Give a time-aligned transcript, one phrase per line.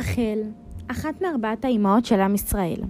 [0.00, 0.38] רחל,
[0.88, 2.80] אחת מארבעת האימהות של עם ישראל,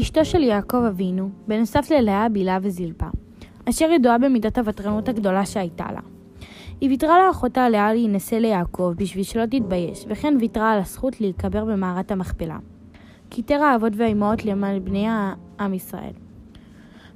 [0.00, 3.06] אשתו של יעקב אבינו, בנוסף ללאה, בילה וזלפה,
[3.68, 6.00] אשר ידועה במידת הוותרנות הגדולה שהייתה לה.
[6.80, 12.10] היא ויתרה לאחותה לאה להינשא ליעקב בשביל שלא תתבייש, וכן ויתרה על הזכות להיקבר במערת
[12.10, 12.58] המכפלה.
[13.30, 15.06] כיתר האבות והאימהות למען בני
[15.60, 16.12] עם ישראל.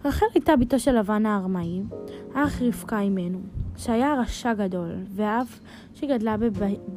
[0.05, 1.83] רחל הייתה בתו של לבן הארמאי,
[2.35, 3.41] אח רבקה אימנו,
[3.77, 5.61] שהיה רשע גדול, ואף
[5.95, 6.37] שגדלה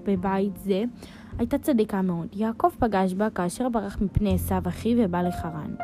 [0.05, 0.83] בבית זה,
[1.39, 2.27] הייתה צדיקה מאוד.
[2.33, 5.75] יעקב פגש בה כאשר ברח מפני עשיו אחיו ובא לחרן.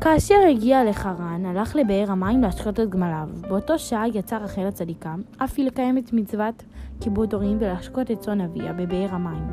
[0.00, 3.28] כאשר הגיע לחרן, הלך לבאר המים להשקות את גמליו.
[3.48, 6.62] באותו שעה יצאה רחל הצדיקה, אף היא לקיים את מצוות
[7.00, 9.46] כיבוד הורים ולהשקות את צאן אביה בבאר המים.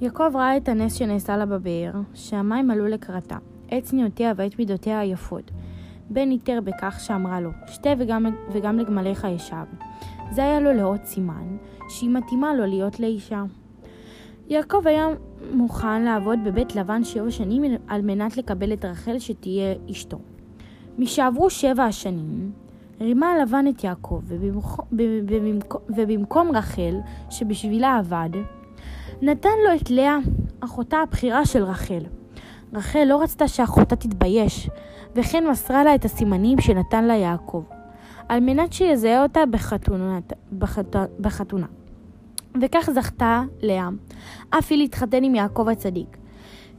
[0.00, 3.36] יעקב ראה את הנס שנעשה לה בבאר, שהמים עלו לקראתה,
[3.78, 5.50] את צניעותיה ואת מידותיה היפות.
[6.10, 9.64] בן היתר בכך שאמרה לו, שתה וגם, וגם לגמליך ישב.
[10.30, 11.56] זה היה לו לאות סימן,
[11.88, 13.44] שהיא מתאימה לו להיות לאישה.
[14.48, 15.06] יעקב היה
[15.52, 20.18] מוכן לעבוד בבית לבן שבע שנים על מנת לקבל את רחל שתהיה אשתו.
[20.98, 22.52] משעברו שבע השנים,
[23.00, 24.20] רימה לבן את יעקב,
[25.88, 28.30] ובמקום רחל, שבשבילה עבד,
[29.22, 30.18] נתן לו את לאה,
[30.60, 32.02] אחותה הבכירה של רחל.
[32.72, 34.70] רחל לא רצתה שאחותה תתבייש,
[35.14, 37.62] וכן מסרה לה את הסימנים שנתן לה יעקב,
[38.28, 40.18] על מנת שיזהה אותה בחתונה.
[41.20, 41.66] בחתונה.
[42.62, 43.88] וכך זכתה לאה,
[44.50, 46.16] אף היא להתחתן עם יעקב הצדיק.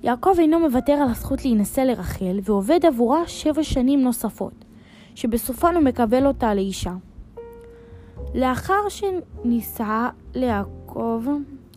[0.03, 4.65] יעקב אינו מוותר על הזכות להינשא לרחל, ועובד עבורה שבע שנים נוספות,
[5.15, 6.93] שבסופן הוא מקבל אותה לאישה.
[8.35, 11.23] לאחר שנישאה ליעקב,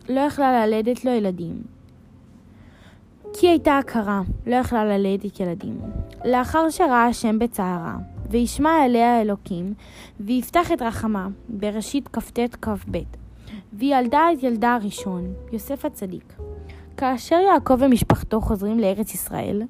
[0.09, 1.61] לא יכלה ללדת לו ילדים.
[3.33, 5.79] כי הייתה עקרה, לא יכלה ללדת ילדים.
[6.25, 7.95] לאחר שראה השם בצערה,
[8.29, 9.73] וישמע אליה האלוקים,
[10.19, 13.20] ויפתח את רחמה, בראשית כ"ט כ"ב.
[13.73, 16.33] והיא ילדה את ילדה הראשון, יוסף הצדיק.
[16.97, 19.61] כאשר יעקב ומשפחתו חוזרים לארץ ישראל,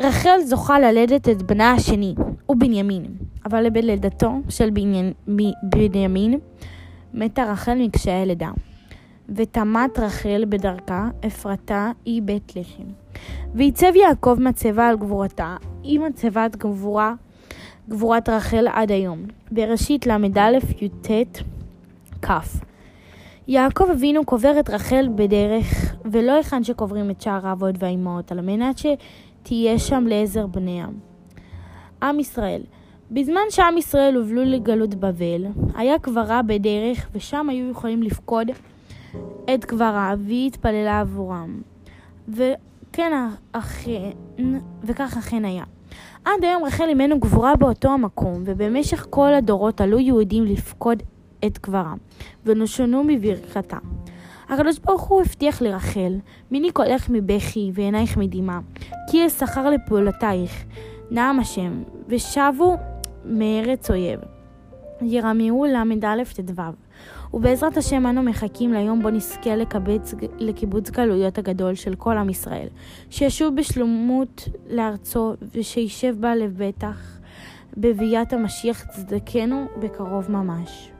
[0.00, 2.14] רחל זוכה ללדת את בנה השני,
[2.46, 3.06] הוא בנימין,
[3.46, 4.70] אבל בלידתו של
[5.62, 6.38] בנימין
[7.14, 8.50] מתה רחל מקשיי לידה.
[9.28, 12.84] ותמת רחל בדרכה, אפרתה היא בית לחם.
[13.54, 17.14] ועיצב יעקב מצבה על גבורתה, היא מצבת גבורה,
[17.88, 19.18] גבורת רחל עד היום.
[19.50, 20.48] בראשית ל"א
[20.80, 21.10] י"ט
[22.22, 22.30] כ'.
[23.48, 28.78] יעקב אבינו קובר את רחל בדרך, ולא היכן שקוברים את שאר האבות והאימהות, על מנת
[28.78, 30.86] שתהיה שם לעזר בניה.
[32.02, 32.62] עם ישראל
[33.10, 38.50] בזמן שעם ישראל הובלו לגלות בבל, היה קברה בדרך, ושם היו יכולים לפקוד
[39.54, 41.60] את קברה, והיא התפללה עבורם.
[42.28, 43.12] וכן
[43.52, 44.10] אכן,
[44.82, 45.64] וכך אכן היה.
[46.24, 51.02] עד היום רחל אימנו גבורה באותו המקום, ובמשך כל הדורות עלו יהודים לפקוד
[51.46, 51.96] את קברם,
[52.44, 53.78] ונושנו מברכתה.
[54.48, 56.12] הקדוש ברוך הוא הבטיח לרחל,
[56.50, 58.60] מיני קולך מבכי ועינייך מדמעה,
[59.10, 60.64] כי אשכר לפעולתייך,
[61.10, 62.76] נעם השם, ושבו
[63.24, 64.20] מארץ אויב.
[65.02, 66.62] ירמיהו ל"א ט"ו
[67.34, 72.68] ובעזרת השם אנו מחכים ליום בו נזכה לקבץ, לקיבוץ גלויות הגדול של כל עם ישראל,
[73.10, 77.18] שישוב בשלמות לארצו ושישב בה לבטח
[77.76, 80.93] בביאת המשיח צדקנו בקרוב ממש.